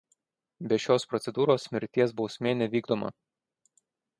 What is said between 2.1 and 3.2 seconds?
bausmė nevykdoma.